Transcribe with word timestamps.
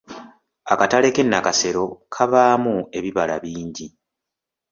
Akatale 0.73 1.07
k’e 1.15 1.23
Nakasero 1.25 1.85
kabaamu 2.13 2.75
ebibala 2.97 3.35
bingi. 3.43 3.87